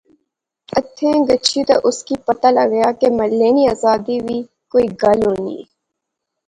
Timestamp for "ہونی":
5.27-5.57